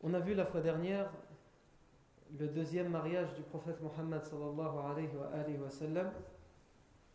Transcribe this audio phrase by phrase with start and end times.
[0.00, 1.10] On a vu la fois dernière
[2.38, 4.22] le deuxième mariage du prophète Mohammed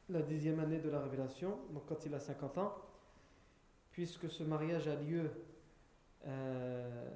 [0.10, 2.76] la dixième année de la révélation, donc quand il a 50 ans,
[3.92, 5.32] puisque ce mariage a lieu
[6.26, 7.10] euh,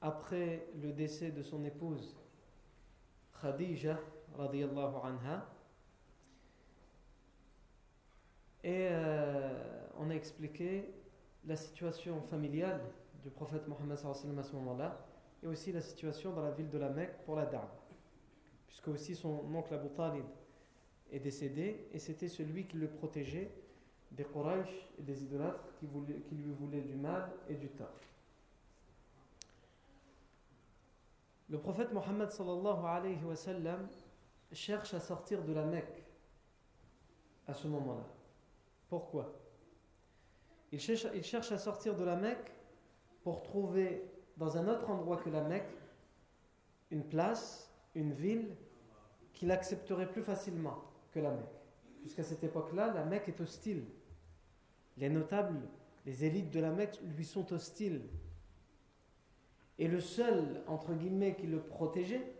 [0.00, 2.16] après le décès de son épouse
[3.40, 3.98] Khadija
[4.36, 5.46] radiyallahu anha.
[8.64, 10.92] Et euh, on a expliqué
[11.44, 12.80] la situation familiale
[13.22, 13.98] du prophète Mohammed
[14.38, 15.06] à ce moment-là
[15.42, 17.68] et aussi la situation dans la ville de la Mecque pour la dame.
[18.66, 20.24] Puisque aussi son oncle Abu Talib
[21.10, 23.52] est décédé et c'était celui qui le protégeait
[24.10, 27.88] des Quraysh et des idolâtres qui, lui voulaient du mal et du tort.
[31.48, 32.30] Le prophète Mohammed
[34.52, 36.02] cherche à sortir de la Mecque
[37.46, 38.06] à ce moment-là.
[38.88, 39.32] Pourquoi?
[40.72, 42.52] Il cherche, il cherche à sortir de la Mecque
[43.22, 44.02] pour trouver
[44.36, 45.76] dans un autre endroit que la Mecque
[46.90, 48.56] une place, une ville
[49.32, 50.78] qu'il accepterait plus facilement
[51.12, 51.62] que la Mecque.
[52.00, 53.84] Puisqu'à cette époque-là, la Mecque est hostile.
[54.96, 55.60] Les notables,
[56.04, 58.02] les élites de la Mecque lui sont hostiles.
[59.78, 62.34] Et le seul, entre guillemets, qui le protégeait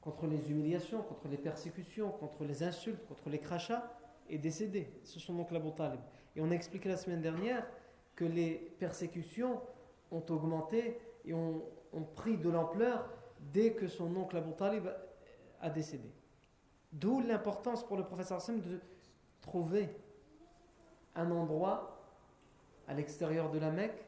[0.00, 3.92] contre les humiliations, contre les persécutions, contre les insultes, contre les crachats,
[4.28, 4.88] est décédé.
[5.04, 6.00] C'est son oncle Abu Talib.
[6.36, 7.66] Et on a expliqué la semaine dernière
[8.14, 9.60] que les persécutions
[10.10, 11.62] ont augmenté et ont,
[12.16, 13.08] pris de l'ampleur
[13.52, 14.88] dès que son oncle Abu Talib
[15.60, 16.10] a décédé.
[16.92, 18.80] D'où l'importance pour le professeur Hassan de
[19.40, 19.94] trouver
[21.14, 22.00] un endroit
[22.88, 24.04] à l'extérieur de la Mecque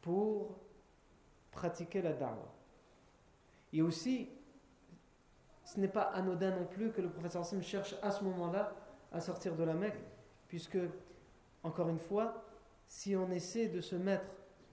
[0.00, 0.58] pour
[1.50, 2.52] pratiquer la da'wah.
[3.72, 4.30] Et aussi,
[5.64, 8.72] ce n'est pas anodin non plus que le professeur Hassan cherche à ce moment-là
[9.12, 10.00] à sortir de la Mecque,
[10.48, 10.78] puisque,
[11.62, 12.44] encore une fois,
[12.86, 14.26] si on essaie de se mettre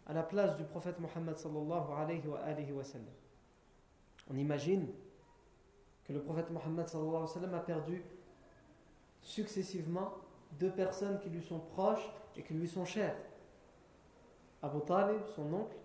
[0.06, 1.36] à la place du prophète Mohammed
[4.30, 4.88] on imagine
[6.06, 6.88] que le prophète Mohammed
[7.54, 8.04] a perdu
[9.22, 10.14] successivement
[10.60, 13.16] deux personnes qui lui sont proches et qui lui sont chères.
[14.62, 15.76] Abu Talib, son oncle,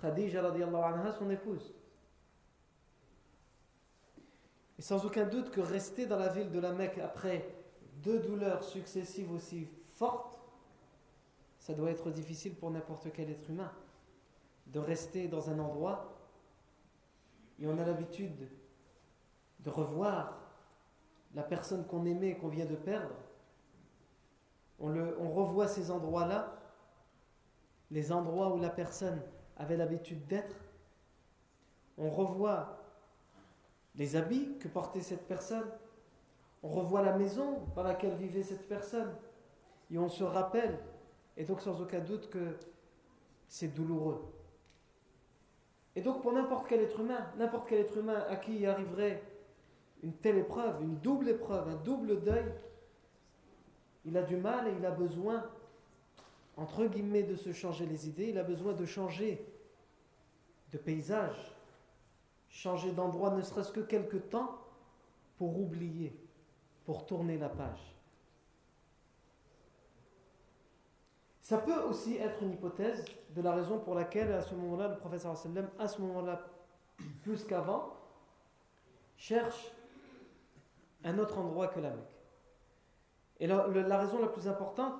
[0.00, 1.72] Khadija radiallahu anha, son épouse.
[4.78, 7.48] Et sans aucun doute que rester dans la ville de la Mecque après
[8.02, 10.33] deux douleurs successives aussi fortes,
[11.64, 13.72] ça doit être difficile pour n'importe quel être humain.
[14.66, 16.14] De rester dans un endroit
[17.58, 18.50] et on a l'habitude
[19.60, 20.38] de revoir
[21.34, 23.14] la personne qu'on aimait et qu'on vient de perdre.
[24.78, 26.52] On, le, on revoit ces endroits-là,
[27.90, 29.22] les endroits où la personne
[29.56, 30.56] avait l'habitude d'être.
[31.96, 32.76] On revoit
[33.94, 35.70] les habits que portait cette personne.
[36.62, 39.14] On revoit la maison dans laquelle vivait cette personne.
[39.90, 40.78] Et on se rappelle,
[41.36, 42.56] et donc sans aucun doute que
[43.48, 44.24] c'est douloureux.
[45.96, 49.22] Et donc pour n'importe quel être humain, n'importe quel être humain à qui arriverait
[50.02, 52.52] une telle épreuve, une double épreuve, un double deuil,
[54.04, 55.48] il a du mal et il a besoin,
[56.56, 59.44] entre guillemets, de se changer les idées, il a besoin de changer
[60.72, 61.54] de paysage,
[62.48, 64.58] changer d'endroit, ne serait-ce que quelque temps,
[65.38, 66.14] pour oublier,
[66.84, 67.93] pour tourner la page.
[71.44, 73.04] Ça peut aussi être une hypothèse
[73.36, 76.40] de la raison pour laquelle, à ce moment-là, le professeur sallam, à ce moment-là,
[77.22, 77.92] plus qu'avant,
[79.18, 79.70] cherche
[81.04, 82.16] un autre endroit que la Mecque.
[83.40, 84.94] Et la, raison la plus importante,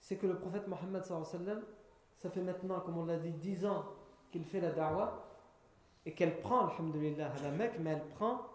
[0.00, 3.84] c'est que le prophète Mohammed, ça fait maintenant, comme on l'a dit, 10 ans
[4.32, 5.26] qu'il fait la da'wah
[6.06, 8.46] et qu'elle prend, alhamdulillah, à la Mecque, mais elle prend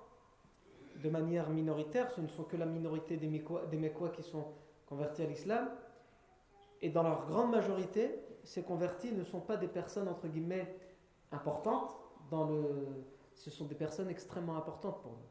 [0.95, 2.09] de manière minoritaire.
[2.09, 4.45] Ce ne sont que la minorité des Mekwa qui sont
[4.87, 5.69] convertis à l'islam.
[6.81, 10.75] Et dans leur grande majorité, ces convertis ne sont pas des personnes, entre guillemets,
[11.31, 11.95] importantes.
[12.29, 13.05] Dans le...
[13.33, 15.29] Ce sont des personnes extrêmement importantes pour nous.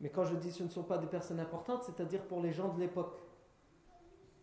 [0.00, 2.68] Mais quand je dis ce ne sont pas des personnes importantes, c'est-à-dire pour les gens
[2.68, 3.22] de l'époque.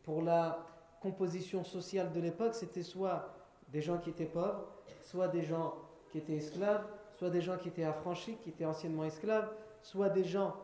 [0.04, 0.66] Pour la
[1.02, 3.36] composition sociale de l'époque, c'était soit
[3.68, 4.66] des gens qui étaient pauvres,
[5.04, 5.76] soit des gens
[6.12, 6.86] qui étaient esclaves,
[7.18, 9.50] soit des gens qui étaient affranchis, qui étaient anciennement esclaves,
[9.82, 10.56] soit des gens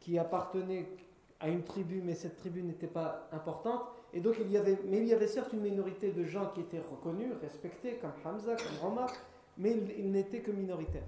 [0.00, 0.88] qui appartenaient
[1.38, 3.82] à une tribu, mais cette tribu n'était pas importante.
[4.12, 6.60] Et donc il y avait, mais il y avait certes une minorité de gens qui
[6.60, 9.10] étaient reconnus, respectés, comme Hamza, comme Omar,
[9.56, 11.04] mais il, n'était que minoritaire.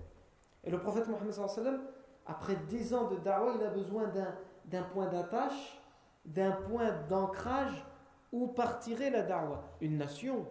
[0.63, 1.81] Et le prophète Mohammed
[2.27, 4.11] après dix ans de da'wah, il a besoin
[4.65, 5.79] d'un point d'attache,
[6.25, 7.85] d'un point d'ancrage
[8.33, 9.63] où partirait la da'wah.
[9.83, 10.47] Une nation,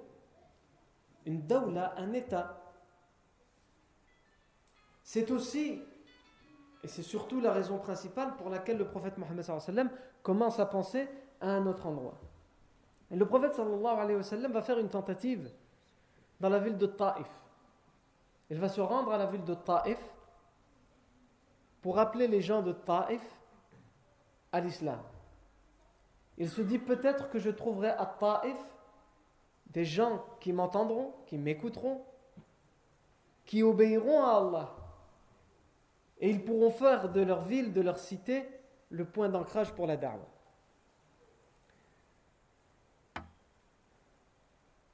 [1.25, 2.61] une dawla, un État.
[5.03, 5.81] C'est aussi,
[6.83, 9.89] et c'est surtout la raison principale pour laquelle le prophète Mohammed
[10.21, 11.09] commence à penser
[11.41, 12.19] à un autre endroit.
[13.13, 15.51] Et le prophète sallallahu alayhi wa sallam va faire une tentative
[16.39, 17.29] dans la ville de Taif.
[18.49, 19.99] Il va se rendre à la ville de Taif
[21.83, 23.21] pour appeler les gens de Taif
[24.51, 24.99] à l'islam.
[26.39, 28.57] Il se dit peut-être que je trouverai à Taif
[29.67, 32.03] des gens qui m'entendront, qui m'écouteront,
[33.45, 34.75] qui obéiront à Allah.
[36.17, 38.49] Et ils pourront faire de leur ville, de leur cité,
[38.89, 40.32] le point d'ancrage pour la da'wah.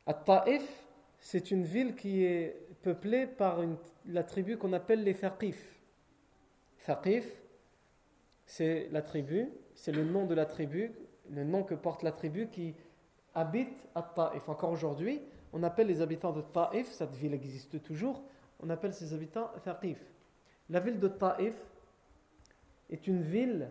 [0.09, 0.87] At-Ta'if,
[1.19, 3.59] c'est une ville qui est peuplée par
[4.07, 5.79] la tribu qu'on appelle les Thaqif.
[6.83, 7.31] Thaqif,
[8.47, 10.91] c'est la tribu, c'est le nom de la tribu,
[11.29, 12.73] le nom que porte la tribu qui
[13.35, 14.49] habite à Taif.
[14.49, 15.21] Encore aujourd'hui,
[15.53, 18.23] on appelle les habitants de Taif, cette ville existe toujours,
[18.63, 20.03] on appelle ces habitants Thaqif.
[20.71, 21.55] La ville de Taif
[22.89, 23.69] est une ville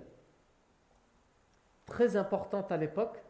[1.85, 3.25] très importante à l'époque.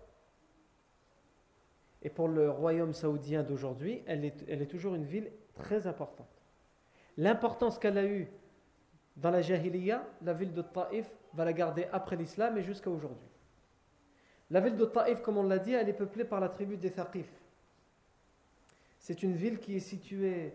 [2.02, 6.42] Et pour le royaume saoudien d'aujourd'hui, elle est, toujours une ville très importante.
[7.16, 8.28] L'importance qu'elle a eue
[9.16, 13.28] dans la Jahiliya, la ville de Taif va la garder après l'islam et jusqu'à aujourd'hui.
[14.50, 16.92] La ville de Taif, comme on l'a dit, elle est peuplée par la tribu des
[16.92, 17.28] Thaqif.
[19.00, 20.52] C'est une ville qui est située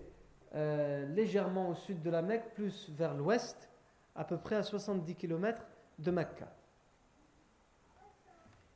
[0.56, 3.70] euh, légèrement au sud de la Mecque, plus vers l'ouest,
[4.16, 5.66] à peu près à 70 km
[6.00, 6.48] de Mecca.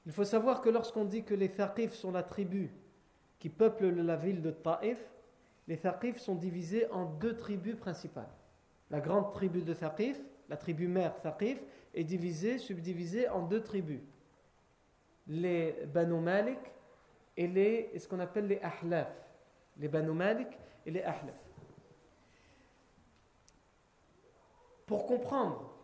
[0.07, 2.71] Il faut savoir que lorsqu'on dit que les Thaqif sont la tribu
[3.39, 4.97] qui peuple la ville de Taif,
[5.67, 8.29] les Thaqif sont divisés en deux tribus principales.
[8.89, 10.17] La grande tribu de Thaqif,
[10.47, 11.61] la tribu mère Thaqif,
[11.93, 13.99] est divisée, subdivisée en deux tribus.
[15.27, 16.59] Les Banu Malik
[17.35, 19.11] et les, ce qu'on appelle les Ahlaf.
[19.77, 20.47] Les Banu Malik
[20.85, 21.35] et les Ahlaf.
[24.85, 25.76] Pour comprendre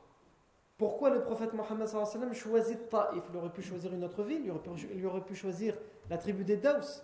[0.83, 1.87] pourquoi le prophète Mohammed
[2.33, 4.41] choisit Taif, il aurait pu choisir une autre ville,
[4.93, 5.77] il aurait pu, choisir
[6.09, 7.01] la tribu des Daous,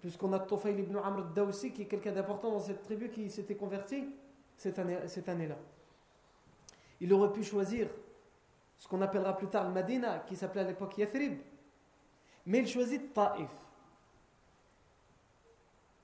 [0.00, 3.54] puisqu'on a Tofayl ibn Amr al-Dawsi, qui est quelqu'un d'important dans cette tribu qui s'était
[3.54, 4.04] converti
[4.56, 5.54] cette année-là.
[7.00, 7.88] Il aurait pu choisir
[8.76, 11.38] ce qu'on appellera plus tard le Madina, qui s'appelait à l'époque Yathrib.
[12.46, 13.48] Mais il choisit Taif.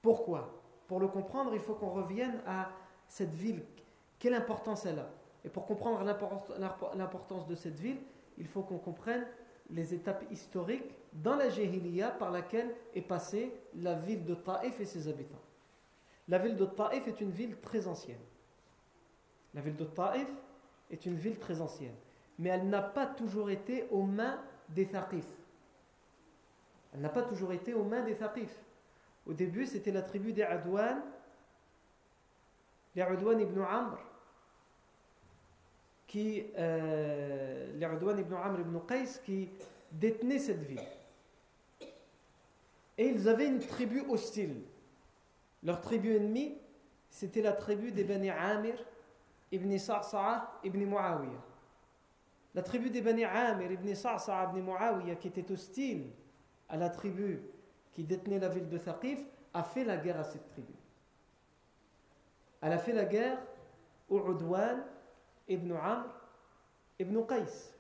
[0.01, 0.49] Pourquoi?
[0.87, 2.71] Pour le comprendre, il faut qu'on revienne à
[3.09, 3.65] cette ville.
[4.21, 5.11] Quelle importance elle a?
[5.47, 7.99] Et pour comprendre l'importance de cette ville,
[8.37, 9.25] il faut qu'on comprenne
[9.71, 14.85] les étapes historiques dans la Jahiliya par laquelle est passée la ville de Taif et
[14.85, 15.41] ses habitants.
[16.27, 18.21] La ville de Taif est une ville très ancienne.
[19.55, 20.29] La ville de Taif
[20.91, 21.95] est une ville très ancienne.
[22.41, 25.27] Mais elle n'a pas toujours été aux mains des Thaqif.
[26.93, 28.53] Elle n'a pas toujours été aux mains des Thaqif.
[29.27, 31.01] Au début, c'était la tribu des Adwan,
[32.97, 33.99] les Adwan ibn Amr,
[36.07, 39.51] qui, euh, ibn ibn Qais, qui
[39.91, 40.81] détenaient cette ville.
[42.99, 44.63] Et ils avaient une tribu hostile.
[45.63, 46.57] Leur tribu ennemie,
[47.11, 48.75] c'était la tribu des Bani Amir
[49.53, 51.43] ibn Sa'sa'a ibn Muawiyah.
[52.55, 56.07] La tribu des Bani Amir ibn Sa'sa'a ibn Muawiyah, qui était hostile
[56.69, 57.43] à la tribu
[57.93, 59.21] qui détenait la ville de Thaqif,
[59.53, 60.73] a fait la guerre à cette tribu.
[62.61, 63.39] Elle a fait la guerre
[64.09, 64.83] au Udwan
[65.49, 66.07] ibn Amr
[66.99, 67.73] ibn Qais.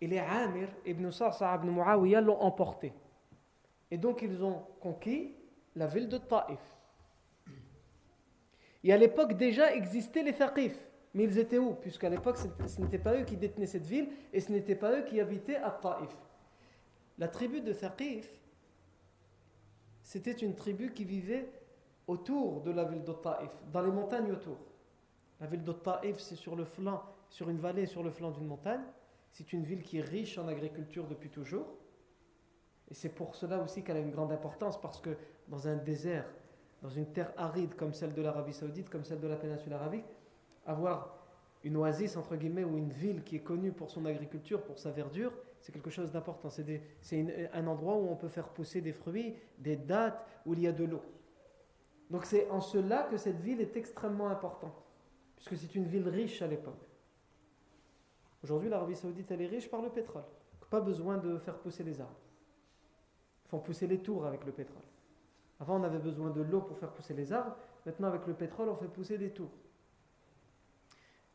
[0.00, 2.92] et les Amir ibn Sa'sa ibn Muawiyah l'ont emporté.
[3.90, 5.34] Et donc ils ont conquis
[5.74, 6.60] la ville de Taif.
[8.82, 10.76] Et à l'époque déjà existaient les Thaqif.
[11.14, 11.74] Mais ils étaient où?
[11.74, 15.02] Puisqu'à l'époque, ce n'était pas eux qui détenaient cette ville et ce n'était pas eux
[15.02, 16.14] qui habitaient à Taif.
[17.18, 18.28] La tribu de Thaqif,
[20.02, 21.48] c'était une tribu qui vivait
[22.06, 24.58] autour de la ville de Taif, dans les montagnes autour.
[25.40, 25.74] La ville de
[26.18, 28.82] c'est sur le flanc, sur une vallée sur le flanc d'une montagne.
[29.32, 31.66] C'est une ville qui est riche en agriculture depuis toujours.
[32.88, 35.10] Et c'est pour cela aussi qu'elle a une grande importance, parce que
[35.48, 36.26] dans un désert,
[36.82, 40.06] dans une terre aride comme celle de l'Arabie Saoudite, comme celle de la péninsule arabique,
[40.64, 41.18] avoir
[41.64, 44.92] une oasis, entre guillemets, ou une ville qui est connue pour son agriculture, pour sa
[44.92, 46.48] verdure, c'est quelque chose d'important.
[46.48, 50.68] C'est un endroit où on peut faire pousser des fruits, des dattes, où il y
[50.68, 51.02] a de l'eau.
[52.08, 54.80] Donc c'est en cela que cette ville est extrêmement importante,
[55.36, 56.84] puisque c'est une ville riche à l'époque.
[58.42, 60.24] Aujourd'hui, l'Arabie Saoudite, elle est riche par le pétrole.
[60.70, 62.18] Pas besoin de faire pousser les arbres.
[63.44, 64.82] Ils font pousser les tours avec le pétrole.
[65.60, 67.56] Avant, on avait besoin de l'eau pour faire pousser les arbres.
[67.84, 69.52] Maintenant, avec le pétrole, on fait pousser des tours.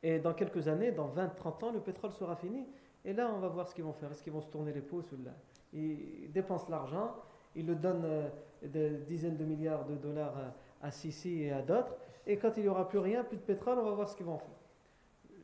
[0.03, 2.67] Et dans quelques années, dans 20-30 ans, le pétrole sera fini.
[3.05, 4.11] Et là, on va voir ce qu'ils vont faire.
[4.11, 5.31] Est-ce qu'ils vont se tourner les pouces ou là
[5.73, 7.15] Ils dépensent l'argent,
[7.55, 8.29] ils le donnent euh,
[8.63, 10.35] des dizaines de milliards de dollars
[10.81, 11.95] à Sisi et à d'autres.
[12.27, 14.25] Et quand il n'y aura plus rien, plus de pétrole, on va voir ce qu'ils
[14.25, 14.47] vont faire.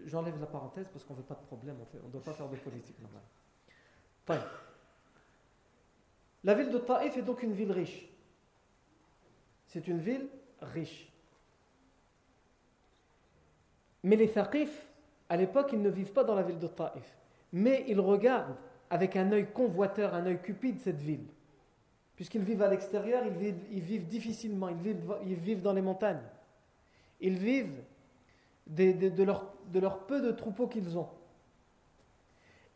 [0.05, 2.47] J'enlève la parenthèse parce qu'on ne veut pas de problème, on ne doit pas faire
[2.47, 3.23] de politique normale.
[6.43, 8.07] La ville de Taïf est donc une ville riche.
[9.67, 10.27] C'est une ville
[10.61, 11.11] riche.
[14.03, 14.87] Mais les Thaqif,
[15.29, 17.17] à l'époque, ils ne vivent pas dans la ville de Taïf.
[17.51, 18.55] Mais ils regardent
[18.89, 21.25] avec un œil convoiteur, un œil cupide cette ville.
[22.15, 26.21] Puisqu'ils vivent à l'extérieur, ils vivent, difficilement, ils vivent, ils vivent dans les montagnes.
[27.19, 27.83] Ils vivent
[28.67, 31.09] de, leur, peu de troupeaux qu'ils ont.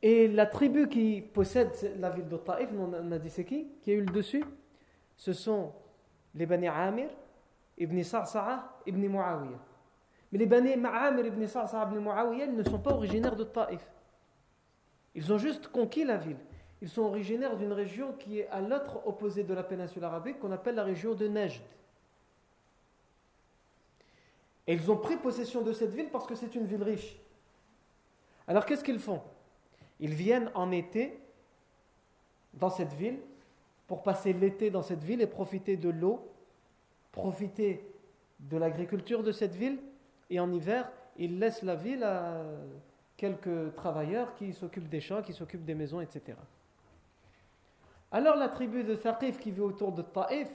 [0.02, 3.92] Et la tribu qui possède la ville de Taif, on a dit c'est qui Qui
[3.92, 4.44] a eu le dessus
[5.16, 5.74] Ce sont
[6.34, 7.10] les Bani Amir,
[7.78, 9.60] Ibn Sa'sa'a, Ibn Muawiyah.
[10.32, 13.86] Mais les Bani Amir, Ibn Sa'sa'a, Ibn Muawiyah ne sont pas originaires de Taif.
[15.14, 16.38] Ils ont juste conquis la ville.
[16.82, 20.52] Ils sont originaires d'une région qui est à l'autre opposé de la péninsule arabique, qu'on
[20.52, 21.62] appelle la région de Najd.
[24.72, 27.18] Et ils ont pris possession de cette ville parce que c'est une ville riche.
[28.48, 29.22] Alors qu'est-ce qu'ils font?
[30.00, 31.20] Ils viennent en été
[32.54, 33.20] dans cette ville
[33.86, 36.26] pour passer l'été dans cette ville et profiter de l'eau,
[37.12, 37.86] profiter
[38.40, 39.78] de l'agriculture de cette ville.
[40.30, 42.42] Et en hiver, ils laissent la ville à
[43.18, 46.38] quelques travailleurs qui s'occupent des champs, qui s'occupent des maisons, etc.
[48.10, 50.50] Alors la tribu de Thaqif qui vit autour de Taif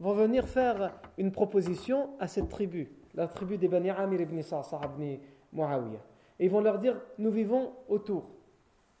[0.00, 4.80] vont venir faire une proposition à cette tribu la tribu des Bani Amir ibn Sa'sa
[4.84, 5.18] ibn
[5.52, 6.00] Muawiyah.
[6.38, 8.24] Et ils vont leur dire Nous vivons autour,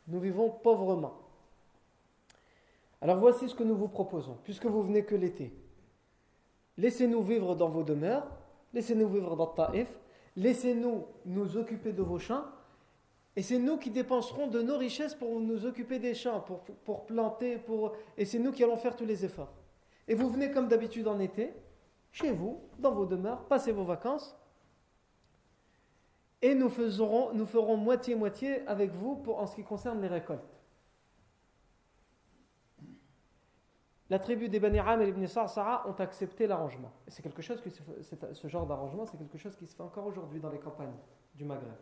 [0.08, 1.14] nous vivons pauvrement.
[3.00, 5.52] Alors voici ce que nous vous proposons, puisque vous venez que l'été.
[6.78, 8.26] Laissez-nous vivre dans vos demeures,
[8.72, 9.92] laissez-nous vivre dans Taif,
[10.36, 12.44] laissez-nous nous occuper de vos champs,
[13.34, 17.06] et c'est nous qui dépenserons de nos richesses pour nous occuper des champs, pour, pour
[17.06, 17.92] planter, pour...
[18.16, 19.52] et c'est nous qui allons faire tous les efforts.
[20.06, 21.52] Et vous venez comme d'habitude en été,
[22.12, 24.36] chez vous, dans vos demeures, passez vos vacances,
[26.42, 30.58] et nous, ferons moitié-moitié avec vous pour, en ce qui concerne les récoltes.
[34.10, 36.92] La tribu des Bani Amir ibn Sa'sa'a ont accepté l'arrangement.
[37.06, 37.62] C'est quelque chose
[38.32, 40.98] ce genre d'arrangement, c'est quelque chose qui se fait encore aujourd'hui dans les campagnes
[41.34, 41.78] du Maghreb.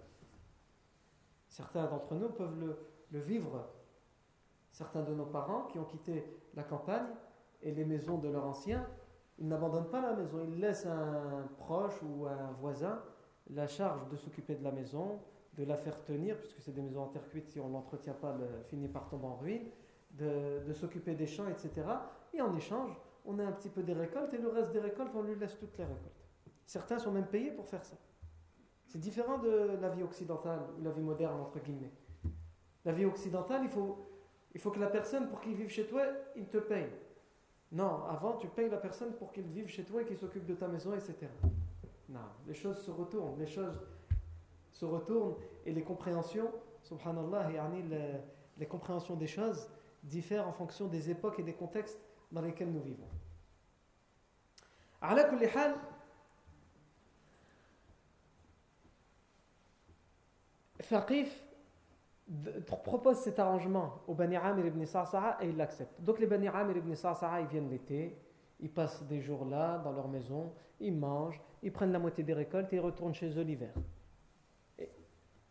[1.49, 2.77] Certains d'entre nous peuvent
[3.11, 3.67] le vivre.
[4.71, 7.09] Certains de nos parents qui ont quitté la campagne
[7.63, 8.87] et les maisons de leurs anciens
[9.41, 13.01] il n'abandonne pas la maison, il laisse un proche ou un voisin
[13.55, 15.21] la charge de s'occuper de la maison,
[15.55, 18.15] de la faire tenir, puisque c'est des maisons en terre cuite, si on ne l'entretient
[18.15, 19.67] pas, elle finit par tomber en ruine,
[20.13, 21.71] de, s'occuper des champs, etc.
[22.33, 22.93] Et en échange,
[23.25, 25.59] on a un petit peu des récoltes, et le reste des récoltes, on lui laisse
[25.59, 26.29] toutes les récoltes.
[26.67, 27.97] Certains sont même payés pour faire ça.
[28.87, 31.93] C'est différent de la vie occidentale, ou la vie moderne, entre guillemets.
[32.85, 34.07] La vie occidentale, il faut,
[34.55, 36.03] il faut que la personne, pour qu'il vive chez toi,
[36.37, 36.89] il te paye.
[37.72, 40.56] Non, avant, tu payes la personne pour qu'il vive chez toi et qu'il s'occupe de
[40.56, 41.28] ta maison, etc.
[42.10, 43.80] Non, les choses se retournent, les choses
[44.72, 45.36] se retournent
[45.66, 46.52] et les compréhensions,
[46.84, 48.20] subhanallah, les,
[48.58, 49.68] les compréhensions des choses
[50.04, 52.00] diffèrent en fonction des époques et des contextes
[52.32, 53.10] dans lesquels nous vivons.
[55.02, 55.76] على كل حال
[62.67, 66.01] propose cet arrangement au Bani Amir ibn Sa'sa'a et il l'accepte.
[66.01, 68.17] Donc les Bani Amir ibn Sa'sa'a, ils viennent l'été,
[68.61, 72.35] ils passent des jours là, dans leur maison, ils mangent, ils prennent la moitié des
[72.35, 73.75] récoltes et ils retournent chez eux l'hiver.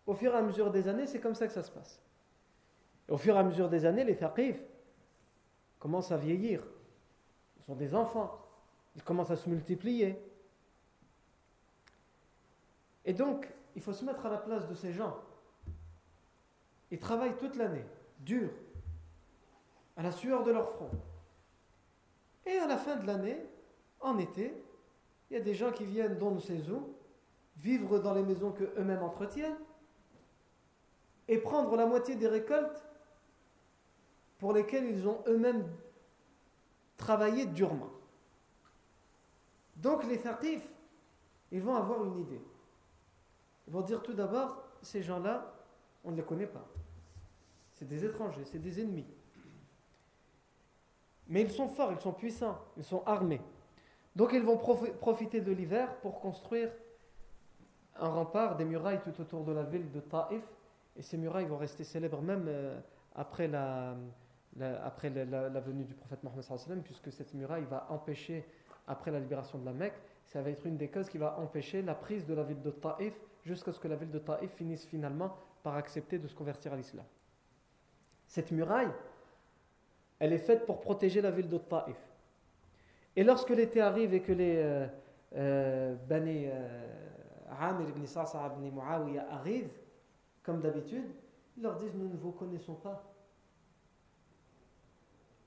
[0.08, 2.02] Au fur et à mesure des années, c'est comme ça que ça se passe.
[3.10, 4.60] Au fur et à mesure des années, les Thaqif
[5.80, 6.64] commencent à vieillir.
[7.60, 8.40] Ils sont des enfants.
[8.96, 10.20] Ils commencent à se multiplier.
[13.06, 15.16] Et donc, il faut se mettre à la place de ces gens.
[16.92, 17.86] Ils travaillent toute l'année,
[18.20, 18.50] dur,
[19.96, 20.92] à la sueur de leur front.
[22.46, 23.38] Et à la fin de l'année,
[24.00, 24.54] en été,
[25.30, 26.90] il y a des gens qui viennent dans nos saisons,
[27.58, 29.58] vivre dans les maisons qu'eux-mêmes entretiennent,
[31.28, 32.84] et prendre la moitié des récoltes
[34.40, 35.70] pour lesquelles ils ont eux-mêmes
[36.98, 37.92] travaillé durement.
[39.76, 40.68] Donc les thaqifs,
[41.52, 42.42] ils vont avoir une idée.
[43.68, 45.54] Ils vont dire tout d'abord, ces gens-là,
[46.04, 46.66] on ne les connaît pas.
[47.74, 49.06] C'est des étrangers, c'est des ennemis.
[51.28, 53.42] Mais ils sont forts, ils sont puissants, ils sont armés.
[54.16, 56.72] Donc ils vont profiter de l'hiver pour construire
[57.96, 60.44] un rempart, des murailles tout autour de la ville de Taïf.
[60.98, 62.80] Et ces murailles vont rester célèbres même euh,
[63.16, 63.96] après, la,
[64.84, 68.46] après la, venue du prophète Mohammed, puisque cette muraille va empêcher,
[68.88, 71.82] après la libération de la Mecque, ça va être une des causes qui va empêcher
[71.82, 73.14] la prise de la ville de Taïf
[73.44, 76.78] jusqu'à ce que la ville de Taïf finisse finalement par accepter de se convertir à
[76.78, 77.06] l'islam.
[78.28, 78.92] Cette muraille,
[80.20, 81.60] elle est faite pour protéger la ville de.
[83.16, 84.88] Et lorsque l'été arrive et que les euh,
[85.36, 86.88] euh, Bani euh,
[87.60, 89.72] Amir ibn Sa'sa ibn Muawiyah arrivent,
[90.44, 91.06] comme d'habitude,
[91.58, 93.04] ils leur disent Nous ne vous connaissons pas.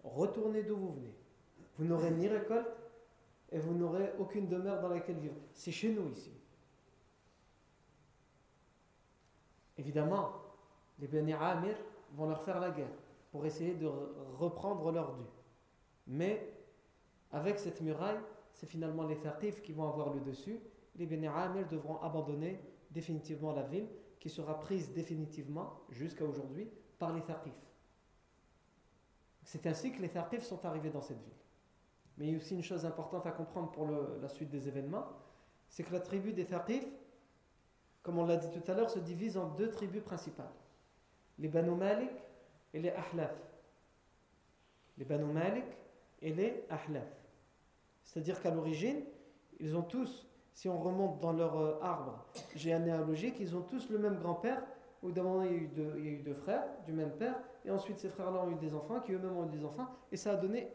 [0.03, 1.15] Retournez d'où vous venez.
[1.79, 2.77] Vous n'aurez ni récolte
[3.51, 5.37] et vous n'aurez aucune demeure dans laquelle vivre.
[5.55, 6.33] C'est chez nous ici.
[9.83, 10.31] Évidemment,
[11.01, 11.75] les Bani Amir
[12.13, 12.95] vont leur faire la guerre
[13.33, 13.91] pour essayer de
[14.39, 15.25] reprendre leur dû.
[16.07, 16.55] Mais
[17.33, 18.21] avec cette muraille,
[18.53, 20.61] c'est finalement les Thaqif qui vont avoir le dessus.
[20.95, 22.61] Les Beni Amir devront abandonner
[22.93, 23.89] définitivement la ville
[24.21, 26.71] qui sera prise définitivement jusqu'à aujourd'hui
[27.01, 27.57] par les Thaqif.
[29.43, 31.41] C'est ainsi que les Thaqif sont arrivés dans cette ville.
[32.19, 35.09] Mais il y a aussi une chose importante à comprendre pour la suite des événements,
[35.69, 36.87] c'est que la tribu des Thaqif,
[38.03, 40.47] comme on l'a dit tout à l'heure, se divise en deux tribus principales.
[41.39, 42.11] Les Banu Malik
[42.75, 43.35] et les Ahlaf.
[44.99, 45.65] Les Banu Malik
[46.21, 47.09] et les Ahlaf.
[48.05, 49.03] C'est-à-dire qu'à l'origine,
[49.61, 53.99] ils ont tous, si on remonte dans leur euh, arbre généalogique, ils ont tous le
[53.99, 54.63] même grand-père.
[55.03, 57.35] Au d'un moment, il y, a eu deux, frères du même père,
[57.65, 60.17] et ensuite ces frères-là ont eu des enfants, qui eux-mêmes ont eu des enfants, et
[60.17, 60.73] ça a donné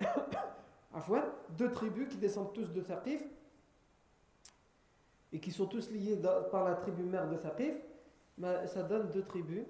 [0.99, 1.23] fois
[1.57, 3.23] deux tribus qui descendent tous de Thaqif,
[5.33, 6.19] et qui sont tous liés
[6.51, 7.75] par la tribu mère de Thaqif,
[8.65, 9.65] ça donne deux tribus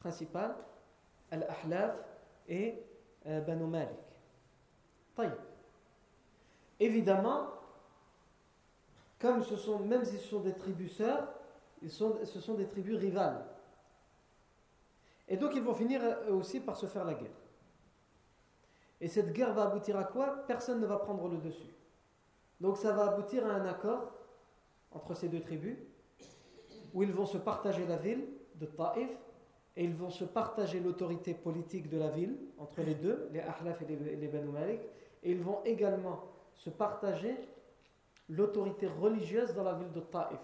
[0.00, 0.54] principales
[1.30, 1.96] Al-Ahlaf
[2.48, 2.82] et
[3.26, 3.98] euh, Banu Malik.
[6.80, 7.48] Évidemment,
[9.18, 11.28] comme ce sont, même si ce sont des tribus sœurs,
[11.82, 13.44] ils sont, ce sont des tribus rivales.
[15.26, 17.30] Et donc ils vont finir aussi par se faire la guerre.
[19.00, 20.44] Et cette guerre va aboutir à quoi?
[20.46, 21.74] Personne ne va prendre le dessus.
[22.60, 24.12] Donc ça va aboutir à un accord
[24.92, 25.76] entre ces deux tribus,
[26.94, 28.24] où ils vont se partager la ville
[28.56, 29.10] de Taif
[29.76, 33.82] et ils vont se partager l'autorité politique de la ville entre les deux, les Ahlaf
[33.82, 34.80] et les, les Banu Malik,
[35.22, 36.24] et ils vont également
[36.54, 37.36] se partager
[38.28, 40.40] l'autorité religieuse dans la ville de Taif.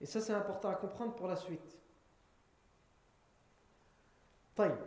[0.00, 1.78] Et ça, c'est important à comprendre pour la suite.
[4.54, 4.78] Taif.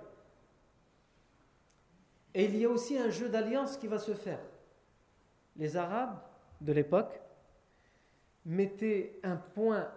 [2.34, 4.39] Et il y a aussi un jeu d'alliance qui va se faire.
[5.58, 6.17] Les Arabes
[6.62, 7.19] de l'époque
[8.46, 9.88] mettaient un point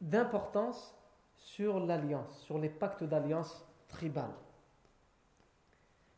[0.00, 0.94] d'importance
[1.36, 4.34] sur l'alliance, sur les pactes d'alliance tribales.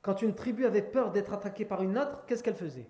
[0.02, 2.88] Quand une tribu avait peur d'être attaquée par une autre, qu'est-ce qu'elle faisait?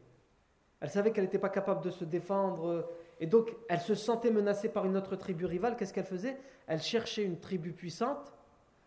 [0.80, 4.68] Elle savait qu'elle n'était pas capable de se défendre et donc elle se sentait menacée
[4.68, 5.76] par une autre tribu rivale.
[5.76, 6.38] Qu'est-ce qu'elle faisait?
[6.66, 8.32] Elle cherchait une tribu puissante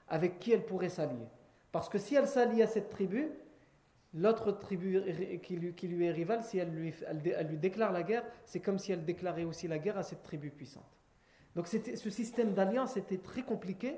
[0.07, 1.27] avec qui elle pourrait s'allier.
[1.71, 3.31] Parce que si elle s'allie à cette tribu,
[4.13, 5.01] l'autre tribu
[5.41, 6.93] qui lui, est rivale, si elle lui,
[7.57, 10.97] déclare la guerre, c'est comme si elle déclarait aussi la guerre à cette tribu puissante.
[11.55, 13.97] Donc ce système d'alliance était très compliqué,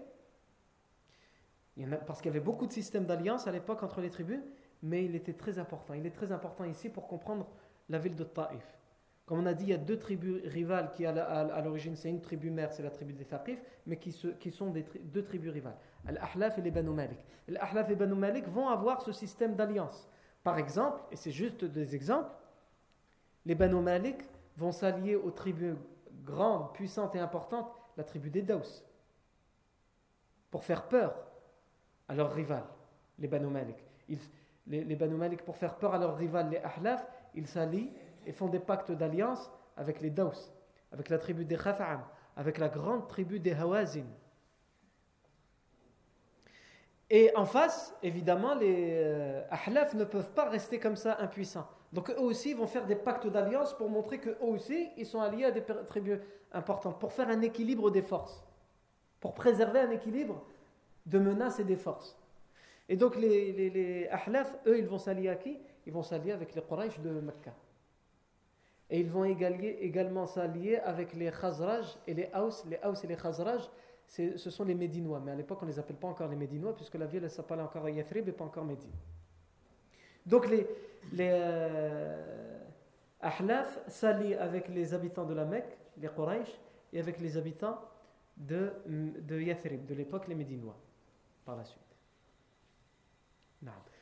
[2.05, 4.41] parce qu'il y avait beaucoup de systèmes d'alliance à l'époque entre les tribus,
[4.83, 5.93] mais il était très important.
[5.93, 7.47] Il est très important ici pour comprendre
[7.89, 8.82] la ville de Taif.
[9.25, 12.21] Comme on a dit, il y a deux tribus rivales qui à l'origine, c'est une
[12.21, 14.73] tribu mère, c'est la tribu des Thaqif, mais qui, sont
[15.05, 17.19] deux tribus rivales, Al-Ahlaf et les Banu Malik.
[17.47, 20.09] Al-Ahlaf et Banu Malik vont avoir ce système d'alliance.
[20.43, 22.31] Par exemple, et c'est juste des exemples,
[23.45, 24.17] les Banu Malik
[24.57, 25.75] vont s'allier aux tribus
[26.25, 28.83] grande, puissante et importante, la tribu des Daous,
[30.51, 31.15] pour faire peur
[32.09, 32.67] à leurs rivales,
[33.19, 33.77] les Banu Malik.
[34.67, 37.91] les, les Banu Malik, pour faire peur à leurs rivales, les Ahlaf, ils s'allient
[38.25, 40.51] et font des pactes d'alliance avec les Daous,
[40.91, 42.01] avec la tribu des Khafa'am,
[42.35, 44.05] avec la grande tribu des Hawazin.
[47.09, 51.67] Et en face, évidemment, les euh, Ahlaf ne peuvent pas rester comme ça impuissants.
[51.91, 55.45] Donc eux aussi vont faire des pactes d'alliance pour montrer qu'eux aussi, ils sont alliés
[55.45, 56.19] à des tribus
[56.51, 58.43] importantes, pour faire un équilibre des forces,
[59.19, 60.43] pour préserver un équilibre
[61.05, 62.17] de menaces et des forces.
[62.89, 65.59] Et donc les, les, les Ahlaf, eux, ils vont s'allier à qui?
[65.85, 67.53] Ils vont s'allier avec les Quraysh de Mecca.
[68.93, 72.63] Et ils vont également s'allier avec les Khazraj et les Haus.
[72.69, 73.67] Les Haus et les Khazraj,
[74.05, 75.19] ce sont les Médinois.
[75.19, 77.63] Mais à l'époque, on ne les appelle pas encore les Médinois, puisque la ville s'appelait
[77.63, 78.91] encore Yathrib et pas encore Médine.
[80.27, 80.67] Donc les,
[81.11, 82.59] les euh,
[83.19, 86.59] Ahlaf s'allient avec les habitants de la Mecque, les Quraysh,
[86.93, 87.79] et avec les habitants
[88.37, 90.77] de, de Yathrib, de l'époque les Médinois,
[91.45, 91.81] par la suite.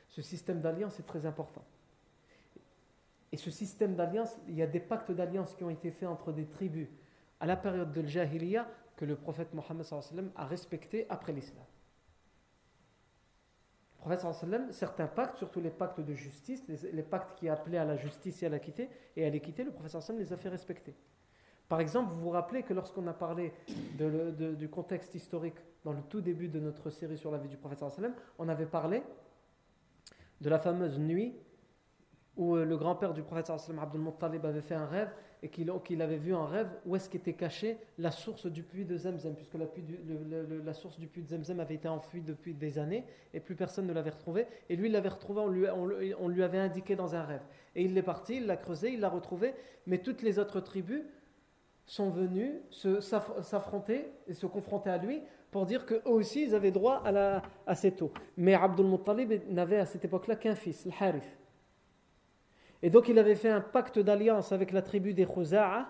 [0.09, 1.63] Ce système d'alliance est très important.
[3.31, 6.31] Et ce système d'alliance, il y a des pactes d'alliance qui ont été faits entre
[6.33, 6.89] des tribus
[7.39, 9.85] à la période de l'Jahiliya que le prophète Mohammed
[10.35, 11.65] a respecté après l'islam.
[13.95, 17.85] Le prophète sallam, certains pactes, surtout les pactes de justice, les, pactes qui appelaient à
[17.85, 20.95] la justice et à l'équité, et à l'équité, le prophète sallam les a fait respecter.
[21.69, 23.53] Par exemple, vous vous rappelez que lorsqu'on a parlé
[24.57, 27.79] du contexte historique dans le tout début de notre série sur la vie du prophète
[27.89, 29.03] sallam, on avait parlé
[30.41, 31.35] de la fameuse nuit
[32.37, 35.11] où euh, le grand-père du prophète Abdul Muttalib avait fait un rêve
[35.43, 38.95] et qu'il avait vu en rêve où est-ce qu'était cachée la source du puits de
[38.95, 43.39] Zemzem, puisque la, source du puits de Zemzem avait été enfouie depuis des années et
[43.39, 44.45] plus personne ne l'avait retrouvée.
[44.69, 47.41] Et lui, il l'avait retrouvée, on lui, on, lui, avait indiqué dans un rêve.
[47.75, 49.55] Et il est parti, il l'a creusé, il l'a retrouvé,
[49.87, 51.01] mais toutes les autres tribus
[51.87, 52.61] sont venues
[53.01, 58.01] s'affronter et se confronter à lui pour dire qu'eux aussi, ils avaient droit à, cette
[58.01, 58.11] eau.
[58.37, 61.40] Mais Abdul Muttalib n'avait à cette époque-là qu'un fils, le Harith.
[62.83, 65.89] Et donc il avait fait un pacte d'alliance avec la tribu des Khuza'a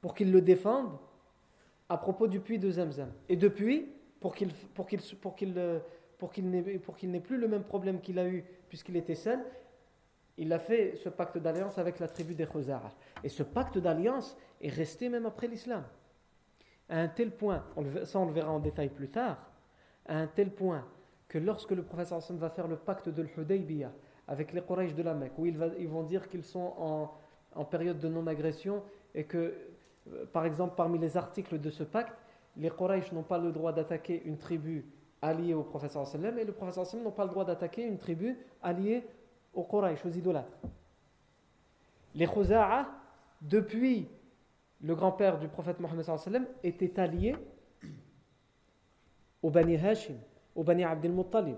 [0.00, 0.98] pour qu'ils le défendent
[1.88, 3.12] à propos du puits de Zamzam.
[3.28, 3.88] Et depuis,
[4.20, 5.54] pour qu'il pour qu'il pour qu'il
[6.18, 6.30] pour
[6.96, 9.40] qu'il n'ait plus le même problème qu'il a eu puisqu'il était seul,
[10.36, 12.90] il a fait ce pacte d'alliance avec la tribu des Khuza'a.
[13.24, 15.84] Et ce pacte d'alliance est resté même après l'islam.
[16.88, 17.64] À un tel point,
[18.04, 19.36] ça on le verra en détail plus tard,
[20.06, 20.84] à un tel point
[21.28, 23.92] que lorsque le professeur va faire le pacte de l'Hudaybiyah,
[24.28, 27.10] avec les Quraysh de la Mecque, où ils, vont dire qu'ils sont
[27.54, 28.82] en, période de non-agression
[29.14, 29.54] et que,
[30.12, 32.14] euh, par exemple, parmi les articles de ce pacte,
[32.56, 34.84] les Quraysh n'ont pas le droit d'attaquer une tribu
[35.22, 38.38] alliée au professeur sallam et le professeur sallam n'ont pas le droit d'attaquer une tribu
[38.62, 39.02] alliée
[39.54, 40.58] aux Quraysh, aux idolâtres.
[42.14, 42.86] Les Khuza'a,
[43.40, 44.08] depuis
[44.82, 47.34] le grand-père du prophète Mohammed étaient alliés
[49.42, 50.16] au Bani Hashim,
[50.54, 51.56] au Bani Abdel Muttalib.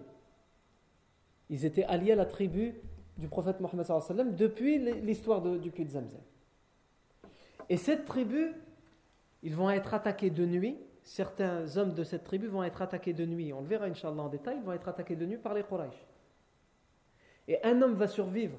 [1.51, 2.75] Ils étaient alliés à la tribu
[3.19, 6.21] du prophète Mohammed sallam depuis l'histoire du puits de Zamzam.
[7.69, 8.53] Et cette tribu,
[9.43, 10.79] ils vont être attaqués de nuit.
[11.03, 13.53] Certains hommes de cette tribu vont être attaqués de nuit.
[13.53, 14.57] On le verra, Inch'Allah, en détail.
[14.59, 16.07] Ils vont être attaqués de nuit par les Quraysh.
[17.49, 18.57] Et un homme va survivre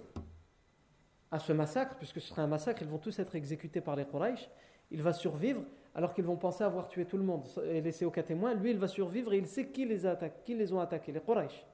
[1.31, 4.05] à ce massacre, puisque ce sera un massacre, ils vont tous être exécutés par les
[4.05, 4.49] Quraysh.
[4.91, 5.63] Il va survivre
[5.95, 8.53] alors qu'ils vont penser avoir tué tout le monde et laissé aucun témoin.
[8.53, 11.21] Lui, il va survivre et il sait qui les, attaque, qui les ont attaqués, les
[11.21, 11.65] Quraysh.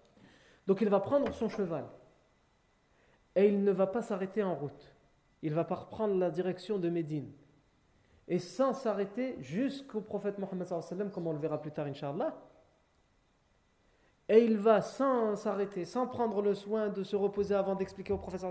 [0.67, 1.86] Donc il va prendre son cheval
[3.36, 4.93] et il ne va pas s'arrêter en route.
[5.41, 7.32] Il va pas reprendre la direction de Médine.
[8.27, 12.36] Et sans s'arrêter jusqu'au prophète Mohammed comme on le verra plus tard, Inch'Allah.
[14.27, 18.17] Et il va sans s'arrêter, sans prendre le soin de se reposer avant d'expliquer au
[18.17, 18.43] prophète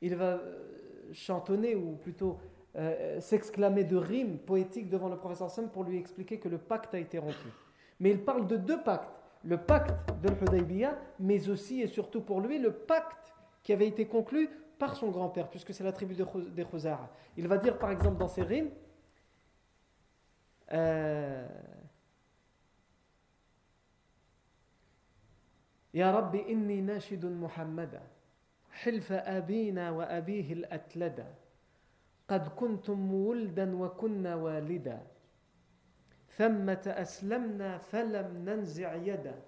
[0.00, 2.38] il va euh, chantonner ou plutôt
[2.76, 6.98] euh, s'exclamer de rimes poétiques devant le prophète pour lui expliquer que le pacte a
[6.98, 7.48] été rompu.
[8.00, 9.15] Mais il parle de deux pactes
[9.46, 13.32] le pacte de l'Hudaybiyah, mais aussi et surtout pour lui le pacte
[13.62, 17.08] qui avait été conclu par son grand-père, puisque c'est la tribu des Khuzara.
[17.36, 18.70] Il va dire par exemple dans ses rimes
[20.72, 21.46] euh,
[25.94, 28.02] Ya Rabbi inni nashidun Muhammada,
[28.84, 31.24] hilfa abina wa abihi atlada,
[32.28, 35.00] qad kuntum muldan wa kunna walida.
[36.36, 39.42] ثمة أسلمنا فلم ننزع يدا.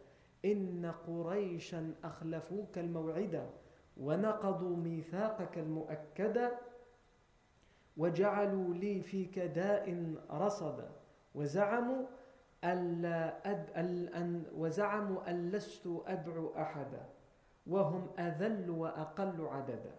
[0.45, 3.51] إن قريشا أخلفوك الموعدا
[3.97, 6.51] ونقضوا ميثاقك المؤكدا
[7.97, 10.91] وجعلوا لي فيك داء رصدا
[11.35, 12.07] وزعموا
[12.65, 17.07] ألا أد أن وزعموا أن لست أدعو أحدا
[17.67, 19.95] وهم أذل وأقل عددا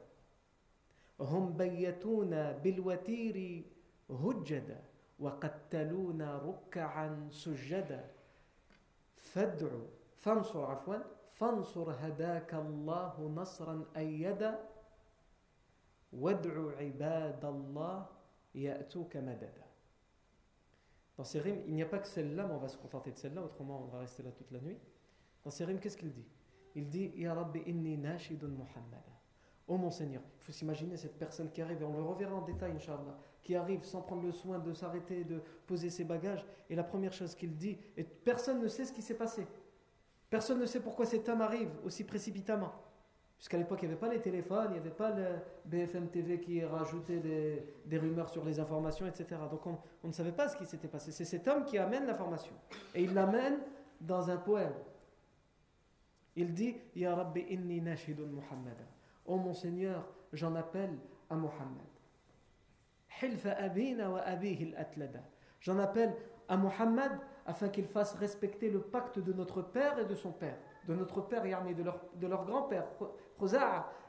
[1.20, 3.64] هم بيتونا بالوتير
[4.10, 4.80] هجدا
[5.20, 8.12] وقتلونا ركعا سجدا
[9.18, 10.98] فادعوا فانصر عفوا
[11.34, 14.60] فانصر هداك الله نصرا أيدا
[16.14, 18.06] وادعوا عباد الله
[18.56, 19.70] يأتوك مددا
[21.18, 23.18] Dans ces rimes, il n'y a pas que celle-là, mais on va se contenter de
[23.18, 24.78] celle-là, autrement on va rester là toute la nuit.
[25.44, 26.26] Dans ces rimes, qu'est-ce qu'il dit
[26.76, 29.04] Il dit Ya Rabbi inni nashidun Muhammad.
[29.72, 32.42] Oh mon Seigneur, il faut s'imaginer cette personne qui arrive, et on le reverra en
[32.42, 36.76] détail, Inch'Allah, qui arrive sans prendre le soin de s'arrêter, de poser ses bagages, et
[36.76, 39.46] la première chose qu'il dit, et personne ne sait ce qui s'est passé.
[40.28, 42.72] Personne ne sait pourquoi cet homme arrive aussi précipitamment.
[43.38, 45.26] Puisqu'à l'époque, il n'y avait pas les téléphones, il n'y avait pas le
[45.66, 47.20] BFM TV qui rajoutait
[47.86, 49.40] des, rumeurs sur les informations, etc.
[49.52, 51.12] Donc on, ne savait pas ce qui s'était passé.
[51.12, 52.54] C'est cet homme qui amène l'information.
[52.96, 53.60] Et il l'amène
[54.02, 54.74] dans un poème.
[56.36, 58.30] Il dit Ya Rabbi inni nashidun
[59.30, 59.38] Muhammad.
[59.38, 60.98] Oh mon Seigneur, j'en appelle
[61.30, 61.36] à
[64.74, 65.20] al-atlada.
[65.60, 66.16] J'en appelle
[66.48, 67.12] à Muhammad
[67.46, 70.58] afin qu'il fasse respecter le pacte de notre père et de son père.
[70.88, 72.88] De notre père, de leur, de leur grand-père,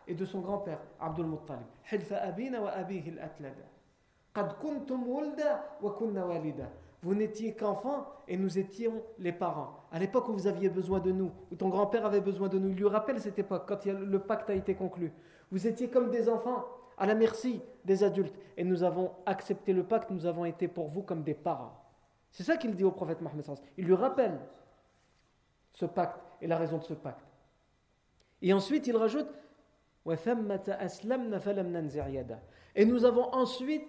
[0.07, 1.67] et de son grand-père, Abdul Muttalib.
[7.03, 9.85] Vous n'étiez qu'enfants et nous étions les parents.
[9.91, 12.69] À l'époque où vous aviez besoin de nous, où ton grand-père avait besoin de nous,
[12.69, 15.13] il lui rappelle cette époque, quand le pacte a été conclu.
[15.51, 16.67] Vous étiez comme des enfants,
[16.99, 18.35] à la merci des adultes.
[18.59, 21.73] Et nous avons accepté le pacte, nous avons été pour vous comme des parents.
[22.31, 23.47] C'est ça qu'il dit au prophète Mohammed.
[23.79, 24.39] Il lui rappelle
[25.73, 27.25] ce pacte et la raison de ce pacte.
[28.43, 29.29] Et ensuite, il rajoute
[32.75, 33.89] Et nous avons ensuite,